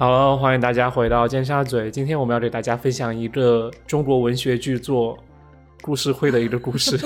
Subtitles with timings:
[0.00, 1.90] 好了，欢迎大家回到尖沙咀。
[1.90, 5.14] 今天我们要给大家分享一个中国文学巨作
[5.82, 6.98] 故事会的一个故事。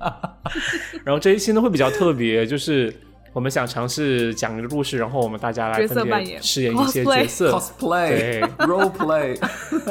[1.04, 2.98] 然后这一期呢会比较特别，就是
[3.34, 7.52] 我们想尝试讲一个故事，然后我们大家来分别扮演饰演一些角色。
[7.52, 9.38] cosplay 对 role play，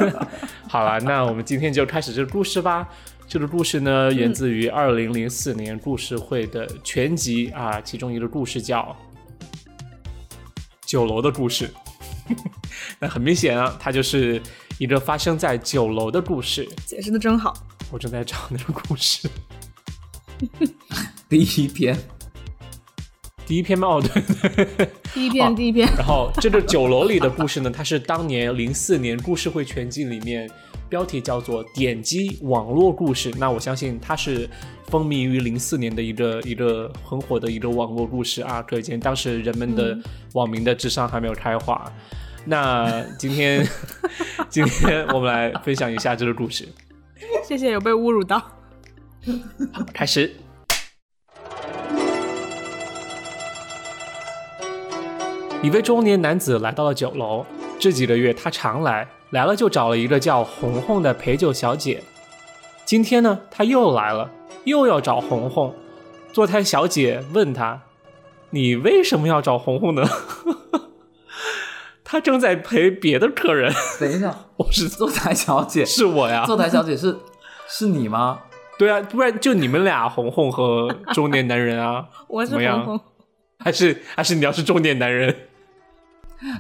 [0.68, 2.90] 好了，那我们今天就开始这个故事吧。
[3.27, 8.98] 这个故事呢，源自于二零零四年故事会的全集啊，其中一个故事叫
[10.88, 11.68] 《酒楼的故事》。
[12.99, 14.41] 那很明显啊，它就是
[14.77, 16.67] 一个发生在酒楼的故事。
[16.85, 17.53] 解释的真好。
[17.91, 19.30] 我正在找那个故事，
[21.27, 21.98] 第一篇
[23.45, 24.89] 第一篇吗，哦对对。
[25.13, 30.50] 第一篇，第一篇，然后这个酒楼里的故事呢，它是当年零四年故事会全集里面
[30.88, 33.30] 标题叫做“点击网络故事”。
[33.38, 34.50] 那我相信它是
[34.88, 40.00] 风靡于零四年的一个一个很火的一个网络故事啊，可见当时人们的
[40.31, 41.91] 网民的智商还没有开化。
[42.45, 43.66] 那今天
[44.50, 46.67] 今天我们来分享一下这个故事，
[47.44, 48.42] 谢谢有被侮辱到。
[49.94, 50.34] 开始。
[55.62, 57.45] 一位中年男子来到了酒楼，
[57.80, 62.02] 这几个月他常来，来了就找了一个叫红红的陪酒小姐。
[62.84, 64.31] 今天呢，他又来了，
[64.64, 65.75] 又要找红红。
[66.34, 67.84] 坐台小姐问他
[68.50, 70.03] ：“你为什么要找红红呢？”
[72.12, 73.73] 他正在陪别的客人。
[73.98, 77.16] 等一下， 我是坐台小姐，是我呀，坐台小姐是
[77.70, 78.40] 是你吗？
[78.78, 83.06] 对啊，不然就你们俩红红和中年男人啊， 我是怎么样红红，
[83.64, 85.34] 还是还是你要是中年男人？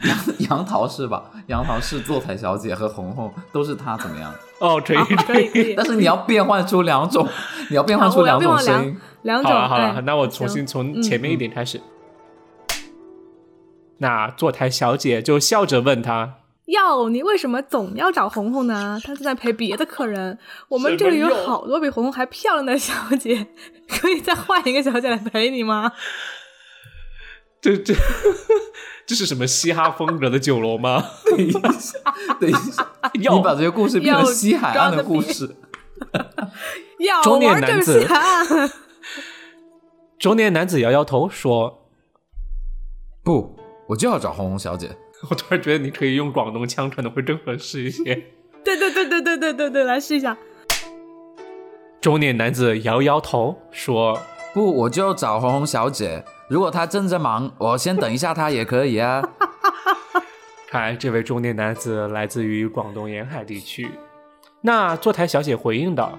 [0.03, 0.17] 杨
[0.49, 1.23] 杨桃是吧？
[1.47, 4.33] 杨桃是坐台小姐和红红都是她，怎么样？
[4.59, 5.85] 哦，可以可以但。
[5.85, 7.27] 是你要变换出两种，
[7.69, 8.97] 你要变换出两种声音。
[9.23, 9.51] 两种。
[9.51, 11.81] 好了好了，那我重新从前面一点开始。
[14.01, 18.99] 那坐台小姐就笑着问他哟，你为什么总要找红红呢？
[19.03, 20.37] 她正在陪别的客人。
[20.69, 23.47] 我们这里有好多比红红还漂亮的小姐，
[23.89, 25.91] 可以再换一个小姐来陪你吗
[27.61, 27.93] ？：“这这
[29.05, 31.99] 这是什么嘻哈风格的酒楼吗 等一下，
[32.39, 32.87] 等一下，
[33.21, 35.57] 要你把这个故事变成要西海岸的故事。
[37.21, 38.71] 中年男子戏啊！？”
[40.17, 41.89] 中年男子摇摇头说
[43.23, 43.60] 不，
[43.91, 44.89] 我就要找红红小姐。
[45.29, 48.03] “我突然觉得你可以用广东腔，可能会更合适一些。
[48.63, 50.37] 对对对对对对对对，来试一下。”
[51.99, 54.17] 中年男子摇摇头说
[54.53, 56.23] 不，我就找红红小姐。
[56.47, 59.21] 如果她正在忙，我先等一下她也可以啊。
[60.69, 63.91] “看来这位中年男子来自于广东沿海地区。”
[64.63, 66.17] 那坐台小姐回应道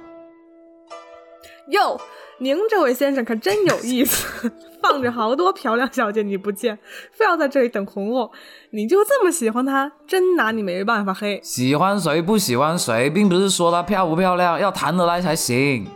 [1.68, 1.98] 哟，
[2.38, 4.50] 您这位先生可真有意思，
[4.82, 6.76] 放着好多漂亮小姐你不见，
[7.12, 8.30] 非要在这里等红红，
[8.70, 11.40] 你就这么喜欢她，真拿你没办法黑。
[11.42, 15.86] 喜欢谁不喜欢谁，并不是说她漂不漂亮，要谈得来才行。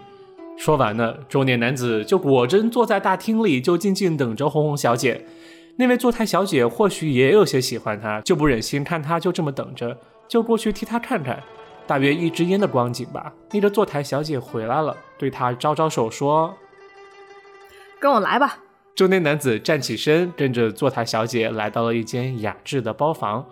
[0.56, 5.26] 说完了，中年男子就果真坐在大厅里，就静静等着红红小姐。
[5.78, 9.98] 那位坐台小姐或许也有些喜欢他，就不忍心看他就这么等着，
[10.28, 11.42] 就过去替他看看。
[11.86, 16.54] 大约一支烟的光景吧，那个坐台小姐回来了，对他招招手说
[18.00, 18.58] 跟我来吧。
[18.94, 23.46] 中年男子站起身，跟着坐台小姐来到了一间雅致的包房。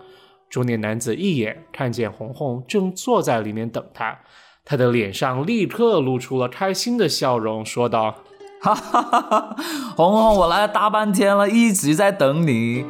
[0.49, 4.19] 中年男子一眼看见红红正坐在里面等他，
[4.63, 8.15] 他的脸上立刻露出了开心的笑容，说道
[8.61, 9.55] 哈 哈哈哈！
[9.95, 12.85] 红红，我来了大半天了，一直在等你。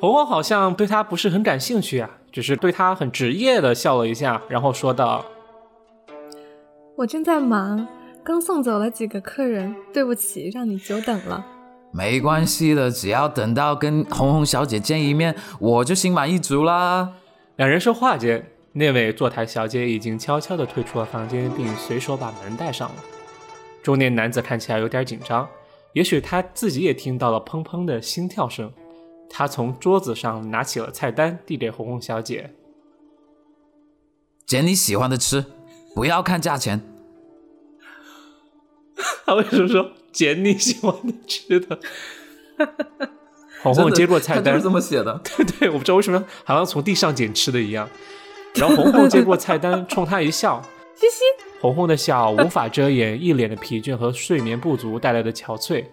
[0.00, 5.24] 红红好像对他不是很感兴趣啊，只是对他很职业的笑了一下，然后说道
[6.94, 7.84] 我正在忙，
[8.22, 11.44] 刚送走了几个客人，对不起，让你久等了。
[11.90, 17.12] 没关系的，只要等到跟红红小姐见一面，我就心满意足啦。
[17.58, 22.94] ：“两人说话间，那位坐台小姐已经悄悄地退出了房间，并随手把门带上了。”
[23.82, 25.48] 中年男子看起来有点紧张，
[25.92, 28.72] 也许他自己也听到了砰砰的心跳声。
[29.30, 32.54] 他从桌子上拿起了菜单，递给红红小姐。
[34.46, 35.44] 捡你喜欢的吃，
[35.94, 36.80] 不要看价钱。
[39.26, 41.78] 他为什么说捡你喜欢的吃的？
[43.62, 45.20] 红红接过菜单是，这么写的。
[45.22, 47.88] 对 对，我不知道为什么好像从地上捡吃的一样。
[48.54, 50.62] 然后红红接过菜单，冲他一笑，
[50.94, 51.22] 嘻嘻，
[51.60, 55.84] 红红的笑无法遮掩一脸的疲倦和睡眠不足带来的憔悴。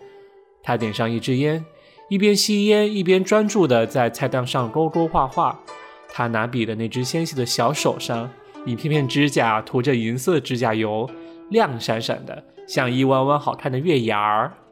[0.64, 1.64] 他点上一支烟，
[2.08, 5.60] 一边吸烟一边专注地在菜单上勾勾画画。
[6.08, 8.30] 他拿笔的那只纤细的小手上，
[8.66, 11.10] 一片片指甲涂着银色指甲油，
[11.50, 14.54] 亮闪闪的，像一弯弯好看的月牙儿。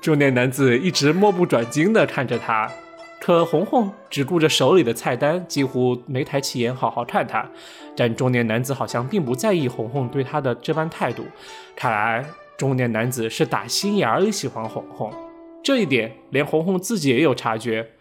[0.00, 2.70] 中年男子一直目不转睛地看着他，
[3.20, 7.46] 可红红只顾着手里的菜单，几乎没抬起眼好好看他。
[7.94, 11.24] 但中年男子好像并不在意红红对他的这般态度，
[11.76, 12.24] 看来
[12.58, 15.12] 中年男子是打心眼里喜欢红红。
[15.62, 17.92] 这一点连红红自己也有察觉。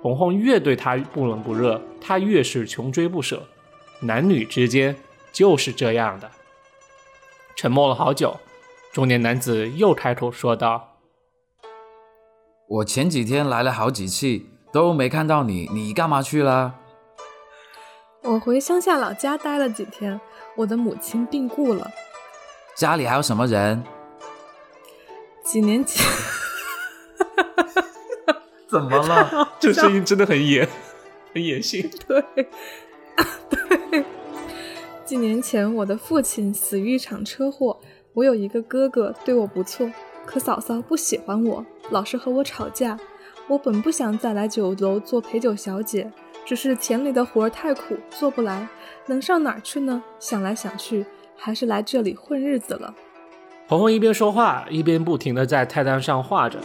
[0.00, 3.42] 红红越对他不冷不热，他越是穷追不舍。
[4.02, 4.94] 男女之间
[5.32, 6.30] 就是这样的。
[7.56, 8.36] 沉默了好久，
[8.92, 11.00] 中年男子又开口说道。
[12.68, 14.42] 我前几天来了好几次，
[14.72, 16.76] 都没看到你，你干嘛去了？
[18.22, 20.20] 我回乡下老家待了几天，
[20.54, 21.90] 我的母亲病故了。
[22.78, 23.82] 家里还有什么人？
[25.42, 26.06] 几年前，
[28.70, 29.50] 怎么了？
[29.58, 30.68] 这声音真的很野，
[31.34, 31.90] 很野性。
[32.06, 32.24] 对，
[33.50, 34.04] 对，
[35.04, 37.80] 几年前我的父亲死于一场车祸，
[38.12, 39.90] 我有一个哥哥，对我不错。
[40.24, 42.96] 可嫂嫂不喜欢我，老是和我吵架。
[43.48, 46.12] 我本不想再来酒楼做陪酒小姐，
[46.44, 48.68] 只是田里的活儿太苦，做不来，
[49.06, 50.00] 能上哪儿去呢？
[50.20, 51.04] 想来想去，
[51.38, 52.92] 还是来这里混日子了。
[53.68, 56.58] 红红一边说话，一边不停地在菜单上画着，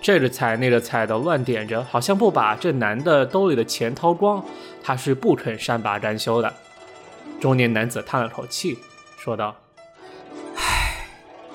[0.00, 4.44] 这个菜那个菜的乱点着，好像不把这男的兜里的钱掏光，
[4.82, 6.52] 他是不肯善罢甘休的。
[7.38, 8.78] 中年男子叹了口气，
[9.18, 9.54] 说道。
[10.56, 11.06] 唉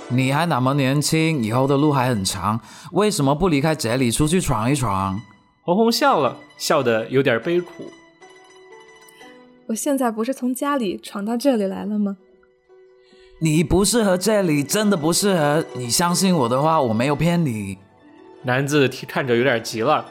[0.09, 5.19] 你还那么年轻，以后的路还很长，为什么不离开这里出去闯一闯？
[5.63, 7.85] 红红笑了笑得有点悲苦。
[9.67, 12.17] 我现在不是从家里闯到这里来了吗？
[13.43, 15.65] 你不适合这里，真的不适合。
[15.73, 17.79] 你相信我的话，我没有骗你。
[18.43, 20.05] 男子看着有点急了。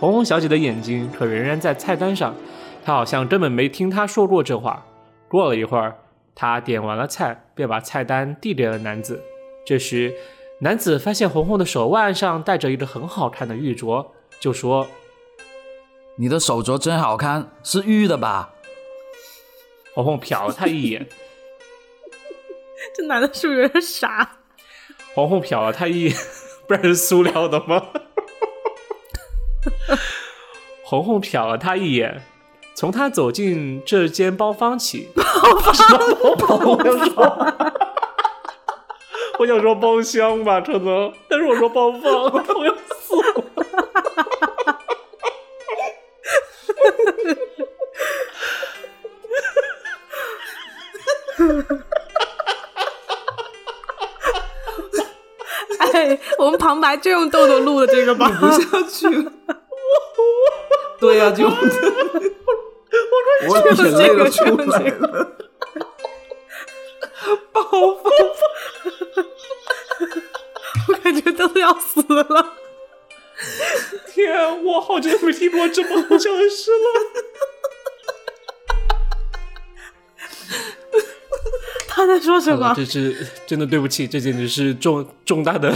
[0.00, 2.34] 红红小姐的眼睛可仍然在菜单上，
[2.82, 4.86] 她好像根本没听他说过这话。
[5.28, 5.98] 过了一会儿。
[6.34, 9.22] 她点完了菜，便把菜单递给了男子。
[9.66, 10.14] 这时，
[10.60, 14.06] 男子发现红红的手腕上戴着一个很好看的玉镯，
[14.40, 14.86] 就说
[16.16, 18.54] ：“你的手镯真好看，是玉的吧？”
[19.94, 21.06] 红红瞟了他一眼，
[22.96, 24.36] 这男的是不是有点傻？
[25.14, 26.14] 红红瞟了他一眼，
[26.66, 27.86] 不然是塑料的吗？
[30.84, 32.22] 红红瞟了他一眼。
[32.74, 35.22] 从他走进这间包房起，包
[36.36, 37.56] 房， 我想说，
[39.38, 42.76] 我想说包厢吧，可能，但是我说包房， 我
[56.66, 59.32] 旁白就用豆豆录的这个吧，不下去了。
[60.98, 61.46] 对呀，就。
[63.48, 64.42] 我眼泪都出
[64.72, 65.36] 来了，
[67.52, 67.70] 包包
[70.88, 72.54] 我感觉都要死了。
[74.12, 76.86] 天，我好久没听过这么好笑的事了。
[81.86, 82.74] 他在说什么？
[82.74, 85.72] 这是真的对不起，这简直是重重大的，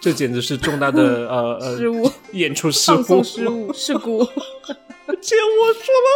[0.00, 4.24] 这简直是重大的 呃呃失误，演出失误，失误，事故。
[5.20, 6.08] 姐，我说了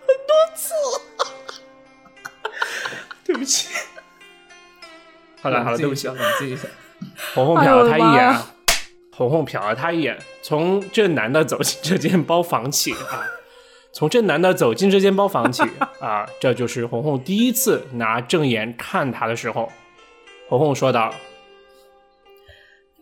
[0.00, 0.72] 很多次，
[3.24, 3.68] 对不起。
[5.42, 6.66] 好了好了，对不起，冷静一下。
[7.34, 8.34] 红红瞟了他一眼，
[9.10, 10.18] 红红瞟了他一眼。
[10.42, 13.26] 从这男的走进这间包房起啊，
[13.92, 15.62] 从这男的走进这间包房起
[16.00, 19.70] 啊，这就是红红第一次拿正眼看他的时候。
[20.48, 21.12] 红红说道：“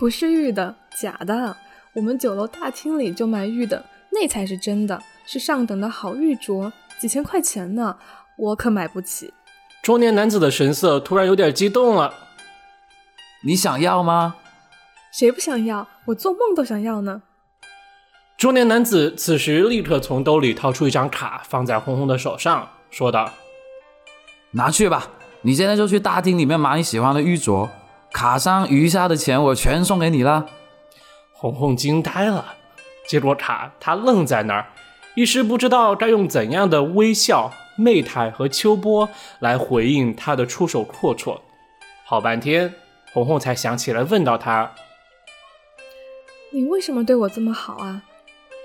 [0.02, 1.56] 不是玉的，假的。
[1.92, 7.96] 我们酒楼大厅里就卖玉的。”那才是真的，是上等的好玉镯，几千块钱呢，
[8.36, 9.32] 我可买不起。
[9.80, 12.12] 中年男子的神色突然有点激动了。
[13.44, 14.34] 你想要吗？
[15.12, 15.86] 谁不想要？
[16.06, 17.22] 我做梦都想要呢。
[18.36, 23.30] 中年男子此时立刻从兜里掏出一张卡，放在红红的手上，说道
[24.50, 25.10] ：“拿去吧，
[25.42, 27.68] 你现在就去大厅里面买你喜欢的玉镯，
[28.12, 30.46] 卡上余下的钱我全送给你了。”
[31.32, 32.54] 红红惊呆了。
[33.08, 34.66] 接过卡，他愣在那儿，
[35.16, 39.08] 一时不知道该用怎样的微笑、媚态和秋波
[39.40, 41.40] 来回应他的出手阔绰。
[42.04, 42.72] 好半天，
[43.12, 44.70] 红红才想起来问到他
[46.54, 48.02] ：“你为什么对我这么好啊？”“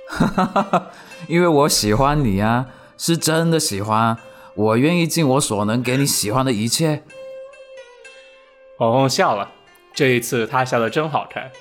[0.08, 0.88] 哈哈哈，
[1.28, 4.18] 因为我喜欢你啊，是真的喜欢，
[4.54, 7.04] 我愿意尽我所能给你喜欢的一切。”
[8.78, 9.52] 红红笑了，
[9.94, 11.52] 这一次她笑得真好看。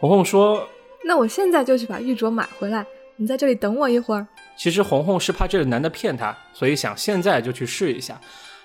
[0.00, 0.66] 红红说。
[1.04, 2.84] 那我现在就去把玉镯买回来，
[3.16, 4.26] 你在这里等我一会儿。
[4.56, 8.18] 其实红红是怕这个男的骗她，所以想现在就去试一下，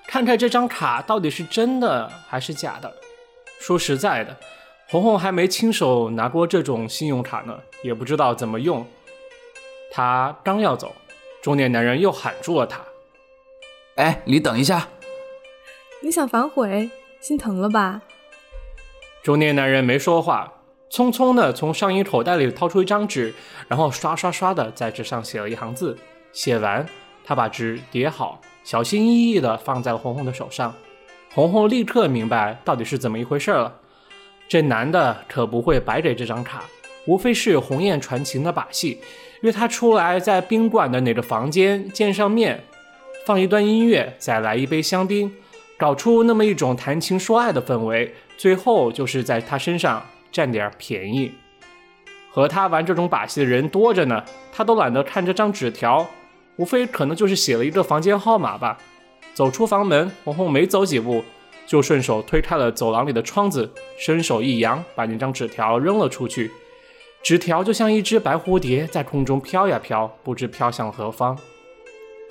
[0.07, 2.91] 看看这张卡到底是真的还是假的。
[3.59, 4.35] 说实在的，
[4.89, 8.87] 红红还没亲手拿过这种信用卡呢，也不知道怎么用。
[9.91, 10.95] 她刚要走，
[11.41, 12.79] 中年男人又喊住了她。
[13.95, 14.87] 哎，你等一下，
[16.01, 16.89] 你想反悔，
[17.21, 18.01] 心疼了吧？
[19.23, 20.51] 中年男人没说话，
[20.89, 23.31] 匆匆的从上衣口袋里掏出一张纸，
[23.67, 25.95] 然后刷刷刷的在纸上写了一行字。
[26.33, 26.83] 写完，
[27.23, 30.73] 他把纸叠好，小心翼翼的放在了红红的手上。
[31.33, 33.71] 红红立刻明白到底是怎么一回事了。
[34.49, 36.63] 这男的可不会白给这张卡，
[37.05, 38.99] 无非是鸿雁传情的把戏，
[39.41, 42.63] 约他出来在宾馆的哪个房间见上面，
[43.27, 45.31] 放一段音乐，再来一杯香槟，
[45.81, 51.31] 搞出那么一种谈情说爱的氛围，最后就是在他身上占点便宜。
[52.29, 56.07] 和他玩这种把戏的人多着呢，他都懒得看这张纸条，
[56.57, 58.77] 无非可能就是写了一个房间号码吧。
[59.33, 61.23] 走出房门，红红没走几步，
[61.65, 66.51] 就顺手推开了走廊里的窗子，伸手一扬，把那张纸条扔了出去。
[67.23, 71.35] 纸条就像一只白蝴蝶，在空中飘呀飘，不知飘向何方。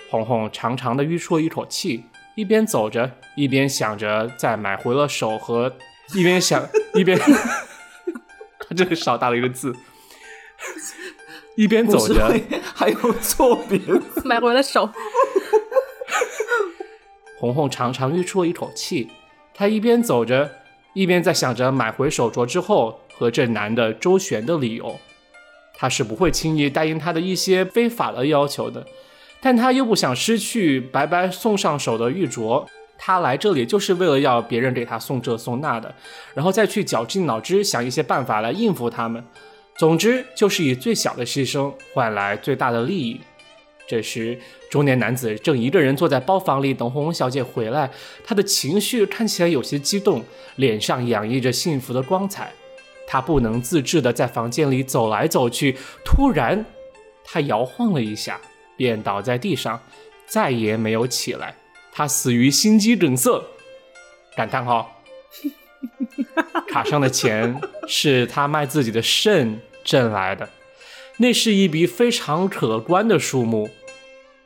[0.09, 2.05] 红红长长的吁出了一口气，
[2.37, 5.77] 一边走着，一边想着再买回了手和，
[6.15, 7.19] 一边想一边，
[8.69, 9.75] 他这里少打了一个字，
[11.57, 12.33] 一边走着，
[12.75, 14.23] 还有错别字。
[14.25, 14.89] 买回了手，
[17.39, 19.11] 红红长长吁出了一口气，
[19.53, 20.51] 她一边走着，
[20.95, 24.99] 一边在想着买回手镯之后和这男的周旋的理由。
[25.75, 28.87] 她是不会轻易答应他的一些非法的要求的，
[29.41, 32.67] 但她又不想失去白白送上手的玉镯。
[32.99, 35.95] 她来这里就是为了要别人给她送这送那的，
[36.35, 39.25] 然后再去绞尽脑汁想一些办法来应付他们。
[39.79, 43.21] 总之，就是以最小的牺牲换来最大的利益。
[43.89, 44.39] 这时，
[44.71, 47.91] 中年男子正一个人坐在包房里等红红小姐回来，
[48.23, 50.23] 他的情绪看起来有些激动，
[50.57, 52.53] 脸上洋溢着幸福的光彩。
[53.07, 56.65] 他不能自制地在房间里走来走去，突然，
[57.25, 58.41] 他摇晃了一下，
[58.81, 59.79] 便倒在地上，
[60.27, 61.55] 再也没有起来。
[61.93, 63.45] 他死于心肌梗塞。
[64.35, 65.03] 感叹号。
[66.67, 70.49] 卡上的钱是他卖自己的肾挣来的，
[71.19, 73.69] 那是一笔非常可观的数目。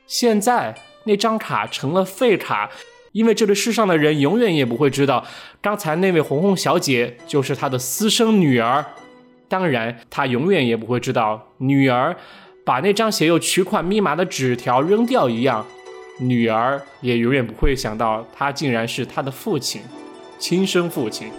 [0.08, 0.74] 现在
[1.04, 2.72] 那张卡成了废卡，
[3.12, 5.24] 因为这个世上的人永远也不会知道，
[5.62, 8.84] 刚才那位红红小姐就是他的私生女儿。
[9.46, 12.16] 当然，他永远也不会知道，女儿
[12.64, 15.66] 把那张写有取款密码的纸条扔掉一样，
[16.18, 19.82] 女儿也永远不会想到，他竟然是他的父亲，
[20.38, 21.30] 亲生父亲。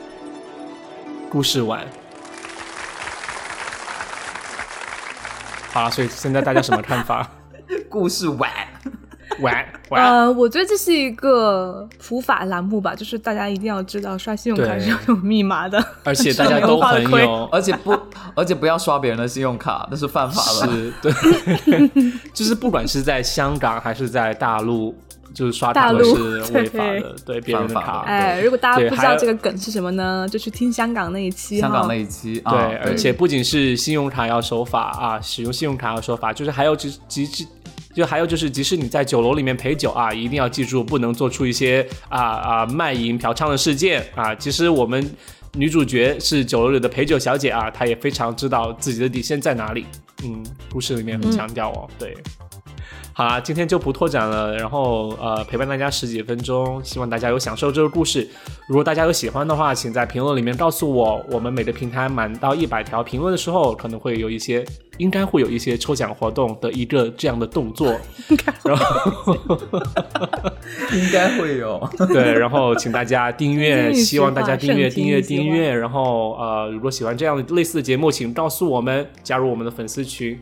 [1.29, 1.85] 故事完。
[5.71, 7.27] 好了，所以现在大家什么看法？
[7.89, 8.51] 故事完，
[9.41, 10.03] 完完。
[10.03, 17.97] 呃，我觉得这是一个普法栏目吧，就是大家一定要知道刷信用卡是要有密码的，而且大家都很有，而且不，
[18.35, 20.71] 而且不要刷别人的信用卡，那是犯法的。
[20.71, 21.89] 是对，
[22.33, 24.95] 就是不管是在香港还是在大陆，
[25.33, 28.03] 就是刷卡都大陆是违法的，对 别人的卡犯法。
[28.05, 31.59] 哎，如果大家不知道这个梗是什么呢，就去听香港那一期。
[31.59, 37.47] 香港那一期，对，啊而且不仅是信用卡要守法啊，使用信用卡要守法，就是还有即即即，
[37.95, 44.35] 就还有就是，即使你在酒楼里面陪酒啊，一定要记住不能做出一些啊啊卖淫嫖娼的事件啊。
[44.35, 45.09] 其实我们
[45.53, 49.85] 女主角是酒楼里的陪酒小姐啊，她也非常知道自己的底线在哪里。
[50.23, 52.15] 嗯，故事里面很强调哦，对。
[53.17, 58.27] 好啦，今天就不拓展了，然后呃陪伴大家十几分钟，希望大家有享受这个故事。
[58.67, 61.25] 如果大家有喜欢的话，请在评论里面告诉我。
[61.31, 64.65] 我们每个平台满到一百条评论的时候，可能会有一些，
[64.97, 67.95] 应该会有一些抽奖活动的一个这样的动作。
[68.65, 69.33] 然后
[70.91, 71.89] 应该会有。
[72.09, 75.73] 对，然后请大家订阅，希望大家订阅、订阅、订阅。
[75.73, 80.37] 然后呃，如果喜欢这样的类似的节目，请告诉我们，加入我们的粉丝群。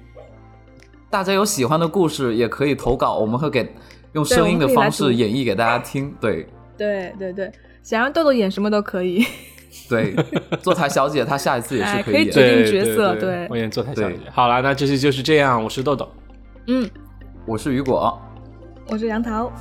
[1.14, 3.72] 大家有喜欢的故事也可以投稿，我们会给
[4.14, 6.12] 用声音的方式演绎给大家听。
[6.20, 7.52] 对对对对，
[7.84, 9.24] 想让豆豆演什么都可以。
[9.88, 10.16] 对，
[10.64, 12.64] 坐台小姐她下一次也是可以演哎可以决。
[12.64, 14.18] 定角色对对对，我演坐台小姐。
[14.32, 16.10] 好了，那这期就是这样，我是豆豆，
[16.66, 16.90] 嗯，
[17.46, 18.20] 我是雨果，
[18.88, 19.52] 我是杨桃，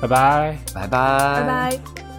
[0.00, 0.56] 拜拜。
[0.72, 2.09] 拜拜，拜拜。